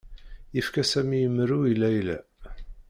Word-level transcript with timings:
Yefka 0.55 0.83
Sami 0.91 1.19
imru 1.25 1.59
i 1.71 1.73
Layla. 1.81 2.17